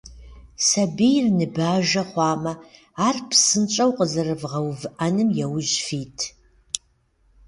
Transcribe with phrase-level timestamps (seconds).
[0.67, 2.53] Сабийр ныбажэ хъуамэ,
[3.05, 6.17] ар псынщӏэу къэзэрывгъэувыӏэным яужь фит.